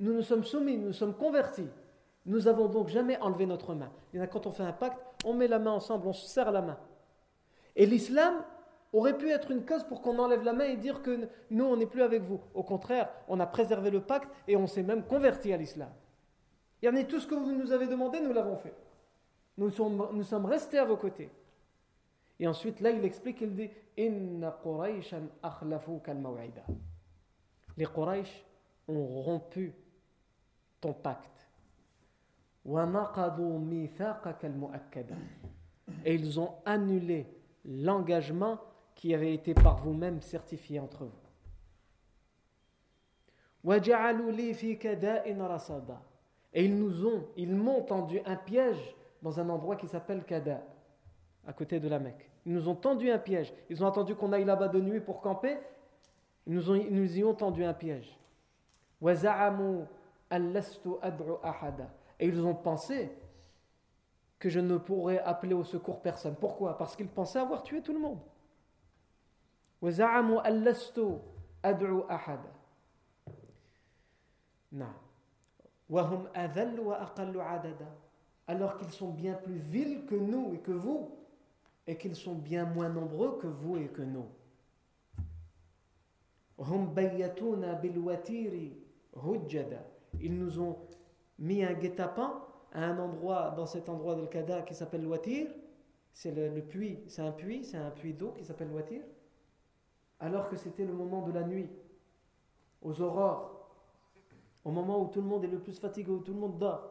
[0.00, 1.68] nous nous sommes soumis, nous nous sommes convertis.
[2.26, 3.90] Nous n'avons donc jamais enlevé notre main.
[4.12, 6.28] Il y a quand on fait un pacte, on met la main ensemble, on se
[6.28, 6.78] serre la main.
[7.74, 8.44] Et l'islam
[8.92, 11.76] aurait pu être une cause pour qu'on enlève la main et dire que nous, on
[11.76, 12.40] n'est plus avec vous.
[12.54, 15.90] Au contraire, on a préservé le pacte et on s'est même converti à l'islam.
[16.80, 18.74] Il y en a tout ce que vous nous avez demandé, nous l'avons fait.
[19.56, 21.30] Nous sommes, restés à vos côtés.
[22.38, 25.28] Et ensuite, là, il explique, il dit Inna Qurayshan
[27.76, 28.44] Les Quraysh
[28.88, 29.74] ont rompu
[30.80, 31.31] ton pacte.
[36.04, 37.26] Et ils ont annulé
[37.64, 38.58] l'engagement
[38.94, 41.22] qui avait été par vous-même certifié entre vous.
[46.54, 50.62] Et ils nous ont, ils m'ont tendu un piège dans un endroit qui s'appelle Kada,
[51.46, 52.30] à côté de la Mecque.
[52.44, 53.52] Ils nous ont tendu un piège.
[53.70, 55.58] Ils ont attendu qu'on aille là-bas de nuit pour camper.
[56.46, 58.18] Ils nous, ont, nous y ont tendu un piège.
[62.22, 63.10] Et ils ont pensé
[64.38, 66.36] que je ne pourrais appeler au secours personne.
[66.36, 66.78] Pourquoi?
[66.78, 68.20] Parce qu'ils pensaient avoir tué tout le monde.
[78.46, 81.10] Alors qu'ils sont bien plus vils que nous et que vous
[81.88, 84.28] et qu'ils sont bien moins nombreux que vous et que nous.
[90.20, 90.78] Ils nous ont
[91.38, 92.34] mis un guet-apens
[92.72, 95.48] à un endroit, dans cet endroit de Kada qui s'appelle Watir.
[96.12, 99.02] C'est le, puits, c'est un puits, c'est un puits d'eau qui s'appelle Watir.
[100.20, 101.68] Alors que c'était le moment de la nuit,
[102.82, 103.70] aux aurores,
[104.64, 106.90] au moment où tout le monde est le plus fatigué, où tout le monde dort.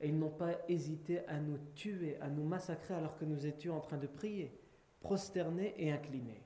[0.00, 3.76] Et ils n'ont pas hésité à nous tuer, à nous massacrer alors que nous étions
[3.76, 4.58] en train de prier,
[5.00, 6.42] prosternés et inclinés.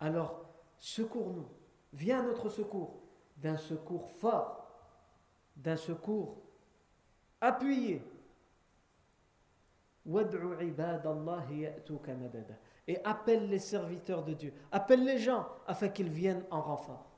[0.00, 0.44] Alors,
[0.78, 1.46] secours-nous,
[1.92, 3.00] viens à notre secours,
[3.36, 4.66] d'un secours fort,
[5.56, 6.38] d'un secours
[7.40, 8.02] appuyé.
[12.86, 17.10] Et appelle les serviteurs de Dieu, appelle les gens afin qu'ils viennent en renfort.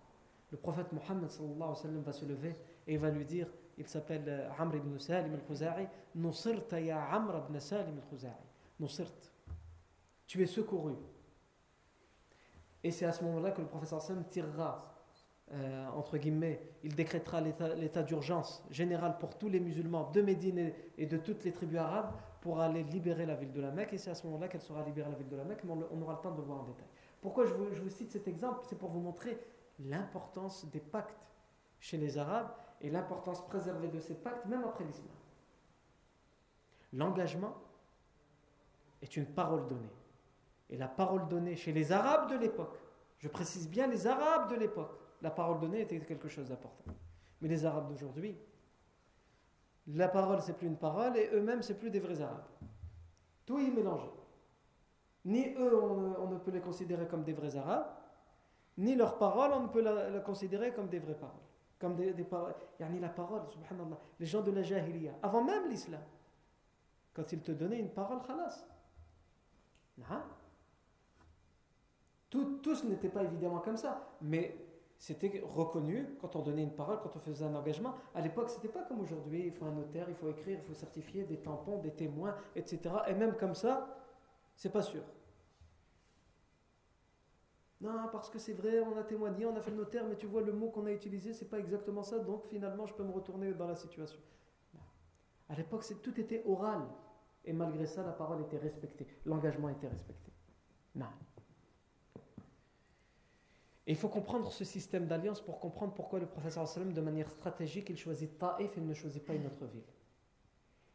[0.51, 1.29] Le prophète Mohammed
[2.05, 3.49] va se lever et va lui dire,
[3.79, 8.47] il s'appelle euh, Amr ibn Salim al-Khuza'i, Nusirta ya Amr ibn Salim al-Khuza'i.
[8.79, 9.33] Nusirt,
[10.27, 10.95] tu es secouru.
[12.83, 14.95] Et c'est à ce moment-là que le prophète sallam tirera,
[15.53, 21.07] euh, entre guillemets, il décrétera l'état d'urgence général pour tous les musulmans de Médine et
[21.07, 24.11] de toutes les tribus arabes pour aller libérer la ville de la Mecque, et c'est
[24.11, 26.31] à ce moment-là qu'elle sera libérée, la ville de la Mecque, on, aura le temps
[26.31, 26.87] de le voir en détail.
[27.21, 28.65] Pourquoi je vous, cite cet exemple?
[28.69, 29.37] C'est pour vous montrer
[29.81, 31.27] l'importance des pactes
[31.81, 35.09] chez les Arabes et l'importance préservée de ces pactes, même après l'islam.
[36.93, 37.55] L'engagement
[39.07, 39.93] est une parole donnée.
[40.69, 42.79] Et la parole donnée chez les Arabes de l'époque,
[43.19, 46.93] je précise bien les Arabes de l'époque, la parole donnée était quelque chose d'important.
[47.41, 48.37] Mais les Arabes d'aujourd'hui,
[49.89, 52.45] la parole, c'est plus une parole, et eux-mêmes, c'est plus des vrais arabes.
[53.45, 54.11] Tout est mélangé.
[55.25, 57.87] Ni eux, on, ne peut les considérer comme des vrais arabes,
[58.79, 61.35] ni leur parole, on ne peut la, considérer comme des vraies paroles.
[61.79, 62.55] Comme des, des paroles.
[62.81, 63.99] Yani la parole, subhanallah.
[64.19, 66.03] Les gens de la jahiliya, avant même l'islam,
[67.15, 68.67] quand ils te donnaient une parole, khalas.
[69.99, 70.23] Non.
[72.31, 74.67] Tout, tous n'étaient pas évidemment comme ça, mais
[74.99, 77.95] c'était reconnu quand on donnait une parole, quand on faisait un engagement.
[78.15, 79.47] À l'époque, c'était pas comme aujourd'hui.
[79.47, 82.81] Il faut un notaire, il faut écrire, il faut certifier des tampons, des témoins, etc.
[83.09, 83.97] Et même comme ça,
[84.55, 85.03] c'est pas sûr.
[87.81, 90.27] Non, parce que c'est vrai, on a témoigné, on a fait le notaire, mais tu
[90.27, 93.13] vois, le mot qu'on a utilisé, c'est pas exactement ça, donc finalement, je peux me
[93.13, 94.19] retourner dans la situation.
[95.49, 96.81] À l'époque, tout était oral.
[97.47, 100.33] Et malgré ça, la parole était respectée, l'engagement était respecté.
[100.95, 101.07] Non.
[103.87, 107.31] Et il faut comprendre ce système d'alliance pour comprendre pourquoi le professeur sallam, de manière
[107.31, 109.85] stratégique, il choisit Taif et il ne choisit pas une autre ville.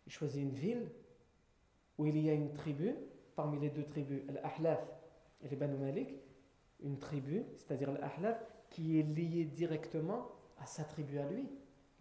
[0.05, 0.91] Il choisit une ville
[1.97, 2.95] où il y a une tribu,
[3.33, 4.85] parmi les deux tribus, l'Ahlaf
[5.41, 6.15] et les Banu Malik,
[6.81, 11.47] une tribu, c'est-à-dire l'Ahlaf, qui est liée directement à sa tribu à lui,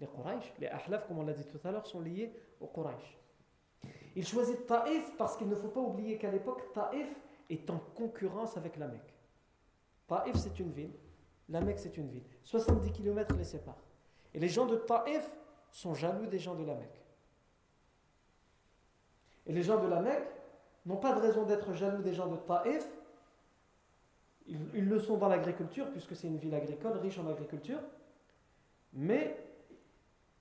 [0.01, 0.53] les Quraysh.
[0.59, 3.19] Les Ahlaf, comme on l'a dit tout à l'heure, sont liés aux Quraysh.
[4.16, 7.14] Il choisit Taif parce qu'il ne faut pas oublier qu'à l'époque, Taif
[7.49, 9.14] est en concurrence avec la Mecque.
[10.09, 10.92] Taif, c'est une ville.
[11.49, 12.25] La Mecque, c'est une ville.
[12.44, 13.83] 70 km les séparent.
[14.35, 15.31] Et les gens de Taif
[15.70, 17.01] sont jaloux des gens de la Mecque.
[19.46, 20.29] Et les gens de la Mecque
[20.87, 22.88] n'ont pas de raison d'être jaloux des gens de Taif.
[24.46, 27.79] Ils, le sont dans l'agriculture, puisque c'est une ville agricole, riche en agriculture.
[28.92, 29.37] Mais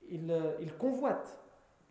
[0.09, 1.37] ils, euh, ils, convoitent,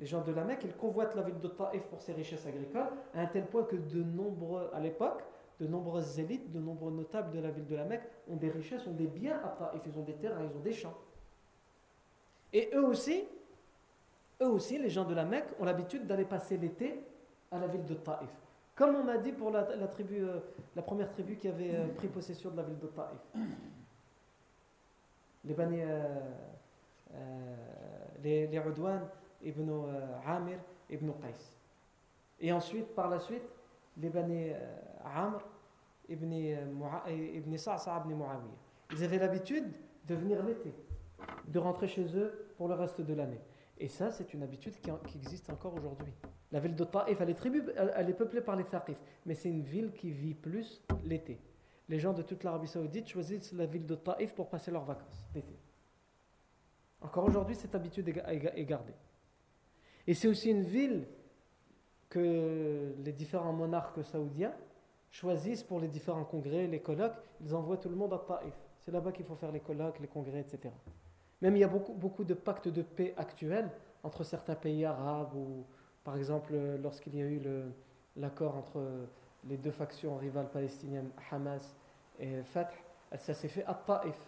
[0.00, 2.88] les gens de la Mecque, ils convoitent la ville de Taif pour ses richesses agricoles,
[3.14, 5.24] à un tel point que de nombreux, à l'époque,
[5.60, 8.86] de nombreuses élites, de nombreux notables de la ville de la Mecque ont des richesses,
[8.86, 10.96] ont des biens à Taif, ils ont des terrains, ils ont des champs.
[12.52, 13.24] Et eux aussi,
[14.40, 17.02] eux aussi, les gens de la Mecque, ont l'habitude d'aller passer l'été
[17.50, 18.30] à la ville de Taif.
[18.76, 20.38] Comme on a dit pour la, tribu, euh,
[20.76, 23.18] la première tribu qui avait euh, pris possession de la ville de Taif.
[25.44, 26.20] Les Bani, euh,
[28.22, 28.58] les, les
[29.42, 29.70] Ibn
[30.26, 30.58] Amir,
[30.90, 31.56] Ibn Qais.
[32.40, 33.42] Et ensuite, par la suite,
[33.96, 34.52] les Bani
[35.04, 35.40] Amr
[36.08, 38.56] ibn, ibn Sa'sa ibn Muawiyah.
[38.92, 39.70] Ils avaient l'habitude
[40.06, 40.72] de venir l'été,
[41.46, 43.40] de rentrer chez eux pour le reste de l'année.
[43.76, 46.12] Et ça, c'est une habitude qui, existe encore aujourd'hui.
[46.50, 47.46] La ville de Taif, elle est,
[47.94, 51.38] elle est peuplée par les Thaqif, mais c'est une ville qui vit plus l'été.
[51.88, 55.28] Les gens de toute l'Arabie Saoudite choisissent la ville de Taif pour passer leurs vacances
[55.32, 55.56] d'été.
[57.00, 58.94] Encore aujourd'hui, cette habitude est gardée.
[60.08, 61.04] Et c'est aussi une ville
[62.08, 64.54] que les différents monarques saoudiens
[65.10, 68.54] choisissent pour les différents congrès, les colloques, ils envoient tout le monde à Taif.
[68.80, 70.74] C'est là-bas qu'il faut faire les colloques, les congrès, etc.
[71.42, 73.70] Même il y a beaucoup, beaucoup de pactes de paix actuels
[74.02, 75.64] entre certains pays arabes, ou
[76.04, 77.42] par exemple lorsqu'il y a eu
[78.16, 78.82] l'accord entre
[79.46, 81.76] les deux factions rivales palestiniennes, Hamas
[82.18, 82.72] et Fatah,
[83.18, 84.18] ça s'est fait à Taif.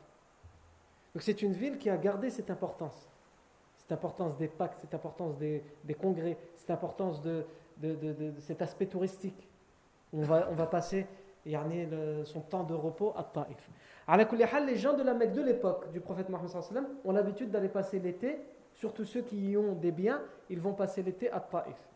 [1.15, 3.09] Donc c'est une ville qui a gardé cette importance.
[3.91, 5.65] Cette importance des pactes, cette importance des,
[6.01, 7.45] congrès, cette importance de,
[8.39, 9.49] cet aspect touristique.
[10.13, 11.09] On va, passer
[11.45, 13.69] le, son temps de repos à Taif.
[14.65, 16.53] Les gens de la Mecque de l'époque du prophète Mohammed
[17.05, 18.39] ont l'habitude d'aller passer l'été,
[18.75, 21.89] surtout ceux qui y ont des biens, ils vont passer l'été à Taif.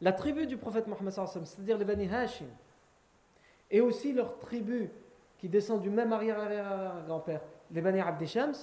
[0.00, 2.48] La tribu du prophète Mohammed, c'est-à-dire les Bani Hashim,
[3.70, 4.90] et aussi leur tribu
[5.38, 8.56] qui descend du même arrière-arrière-grand-père, les Bani Abdeshams,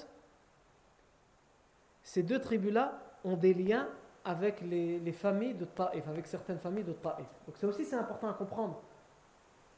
[2.09, 3.87] ces deux tribus-là ont des liens
[4.25, 7.27] avec les, les, familles de Taif, avec certaines familles de Taif.
[7.45, 8.81] Donc ça aussi c'est important à comprendre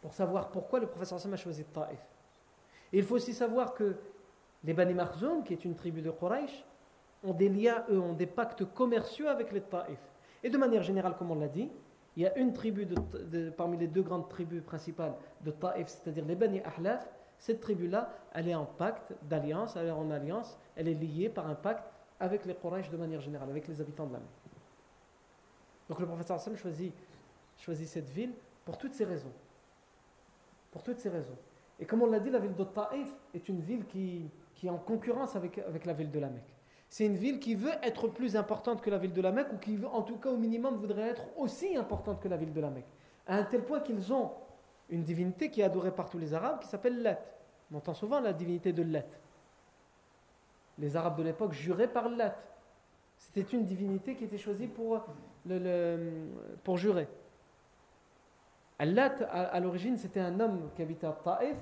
[0.01, 1.99] pour savoir pourquoi le professeur Hassan a choisi Taif.
[2.93, 3.97] Et il faut aussi savoir que
[4.63, 6.63] les Bani Marzoum, qui est une tribu de Quraysh,
[7.25, 9.99] ont des liens, eux, ont des pactes commerciaux avec les Taif.
[10.41, 11.69] Et de manière générale, comme on l'a dit,
[12.15, 12.87] il y a une tribu
[13.57, 17.09] parmi les deux grandes tribus principales de Taif, c'est-à-dire les Bani Ahlaf.
[17.37, 21.49] Cette tribu-là, elle est en pacte d'alliance, elle est en alliance, elle est liée par
[21.49, 21.90] un pacte
[22.21, 24.27] avec les Quraysh de manière générale, avec les habitants de la mer.
[25.89, 26.93] Donc le professeur Hassan choisit,
[27.57, 28.31] cette ville
[28.63, 29.33] pour toutes ces raisons.
[30.71, 31.35] Pour toutes ces raisons.
[31.79, 34.29] Et comme on l'a dit, la ville de Taif est une ville qui,
[34.63, 36.55] est en concurrence avec, avec la ville de la Mecque.
[36.87, 39.57] C'est une ville qui veut être plus importante que la ville de la Mecque, ou
[39.57, 42.69] qui, en tout cas au minimum, voudrait être aussi importante que la ville de la
[42.69, 42.93] Mecque.
[43.25, 44.31] À un tel point qu'ils ont
[44.89, 47.19] une divinité qui est adorée par tous les Arabes, qui s'appelle Lat.
[47.71, 49.05] On entend souvent la divinité de Lat.
[50.77, 52.35] Les Arabes de l'époque juraient par Lat.
[53.17, 55.05] C'était une divinité qui était choisie pour,
[56.63, 57.07] pour jurer.
[58.85, 61.57] Lat, à, l'origine, c'était un homme qui habitait à Taif,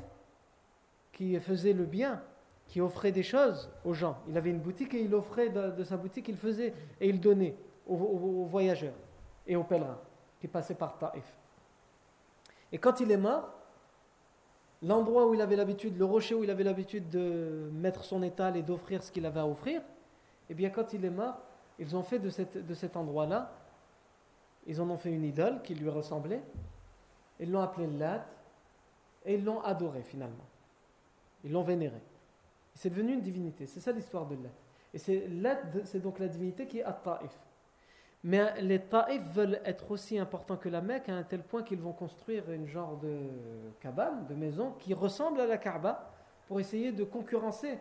[1.11, 2.21] qui faisait le bien,
[2.67, 4.17] qui offrait des choses aux gens.
[4.27, 7.57] Il avait une boutique et il offrait de, sa boutique, il faisait et il donnait
[7.87, 8.93] aux, voyageurs
[9.47, 9.99] et aux pèlerins
[10.39, 11.35] qui passaient par Taif.
[12.71, 13.58] Et quand il est mort,
[14.81, 18.55] l'endroit où il avait l'habitude, le rocher où il avait l'habitude de mettre son étal
[18.55, 19.81] et d'offrir ce qu'il avait à offrir,
[20.49, 21.37] eh bien quand il est mort,
[21.77, 23.53] ils ont fait de, cet endroit-là,
[24.67, 26.41] ils en ont fait une idole qui lui ressemblait,
[27.39, 28.25] ils l'ont appelé Lat,
[29.25, 30.45] et ils l'ont adoré finalement.
[31.43, 32.01] Ils l'ont vénéré.
[32.75, 33.65] C'est devenu une divinité.
[33.65, 34.49] C'est ça l'histoire de Lat.
[34.93, 37.37] Et c'est Lat, c'est donc la divinité qui est à Taif.
[38.23, 41.79] Mais les Taif veulent être aussi importants que la Mecque à un tel point qu'ils
[41.79, 43.17] vont construire une genre de
[43.79, 46.11] cabane, de maison, qui ressemble à la Kaaba
[46.47, 47.79] pour essayer de concurrencer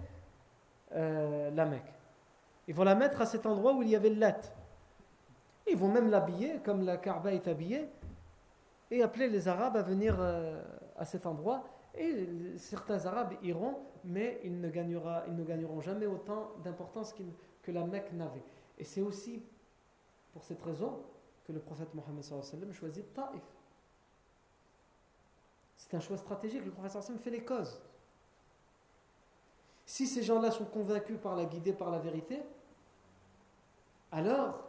[0.95, 1.93] euh, la Mecque.
[2.69, 4.41] Ils vont la mettre à cet endroit où il y avait le Lat.
[5.67, 7.89] Ils vont même l'habiller comme la Kaaba est habillée
[8.91, 10.63] et appeler les Arabes à venir euh,
[10.97, 11.65] à cet endroit.
[11.97, 12.29] Et
[12.59, 17.13] certains Arabes iront, mais ils ne gagneront jamais autant d'importance
[17.63, 18.45] que la Mecque n'avait.
[18.79, 19.43] Et c'est aussi
[20.39, 21.03] pour cette raison
[21.49, 23.43] que le prophète Mohammed choisit Taif.
[25.77, 26.65] C'est un choix stratégique.
[26.65, 27.83] Le prophète fait les causes.
[29.85, 32.41] Si ces gens-là sont convaincus par la guidée, par la vérité,
[34.13, 34.63] alors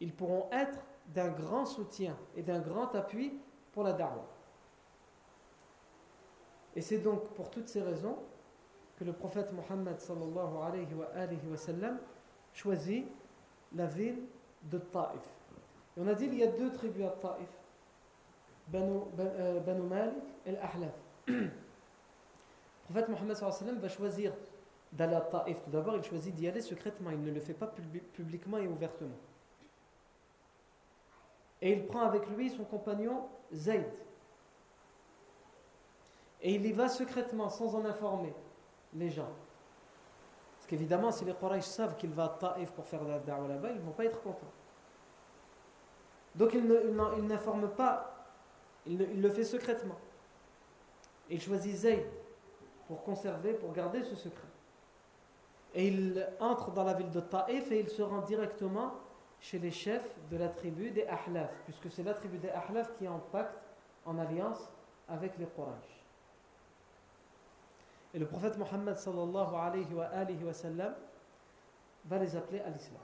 [0.00, 3.38] ils pourront être d'un grand soutien et d'un grand appui
[3.70, 4.26] pour la da'wah.
[6.74, 8.18] Et c'est donc pour toutes ces raisons
[8.96, 12.00] que le prophète Mohammed sallallahu alayhi wa, alayhi wa sallam
[12.52, 13.06] choisit
[13.72, 14.26] la ville
[14.64, 15.22] de Taif.
[15.96, 17.48] Et on a dit qu'il y a deux tribus à Taif,
[18.68, 20.94] Banu, euh, Banu Malik et l'Ahlaf.
[21.26, 21.50] Le
[22.84, 24.32] prophète Mohammed va choisir
[24.92, 25.62] d'aller à Taif.
[25.64, 27.72] Tout d'abord, il choisit d'y aller secrètement, il ne le fait pas
[28.12, 29.16] publiquement et ouvertement.
[31.62, 33.86] Et il prend avec lui son compagnon Zayd.
[36.42, 38.34] Et il y va secrètement, sans en informer
[38.92, 39.30] les gens.
[40.64, 43.68] Parce qu'évidemment, si les Quraysh savent qu'il va à Taif pour faire la da'wah là-bas,
[43.72, 44.50] ils ne vont pas être contents.
[46.34, 48.24] Donc il n'informe pas,
[48.86, 49.98] il, le fait secrètement.
[51.28, 52.06] il choisit Zayd
[52.88, 54.48] pour conserver, pour garder ce secret.
[55.74, 58.94] Et il entre dans la ville de Taif et il se rend directement
[59.40, 63.04] chez les chefs de la tribu des Ahlaf, puisque c'est la tribu des Ahlaf qui
[63.04, 63.60] est en pacte,
[64.06, 64.72] en alliance
[65.10, 65.93] avec les Quraysh.
[68.14, 70.94] Et le prophète Mohammed sallallahu alayhi wa, alayhi wa sallam
[72.06, 73.00] va les appeler à l'islam.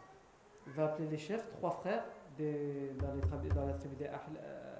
[0.66, 2.04] Il va appeler les chefs, trois frères
[2.38, 4.76] des, dans, les, dans, la tribu des, euh,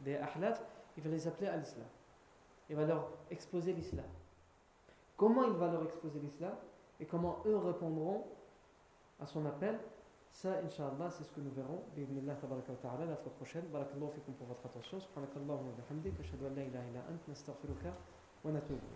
[0.00, 0.62] des Ahlaf,
[0.96, 1.86] il va les appeler à l'islam.
[2.68, 4.04] Il va leur exposer l'islam.
[5.16, 6.54] Comment il va leur exposer l'islam
[7.00, 8.26] et comment eux répondront
[9.18, 9.78] à son appel
[10.32, 11.82] ça, Inch'Allah, c'est ce que nous verrons.
[11.96, 13.64] Bismillah, tabaraka wa ta'ala, la fois prochaine.
[13.72, 15.00] Barakallahu fikum pour votre attention.
[15.00, 16.14] Subhanakallahu wa bihamdik.
[16.20, 17.28] Ashhadu an la ilaha illa ant.
[17.28, 17.92] Nastaghfiruka
[18.44, 18.86] wa natubu.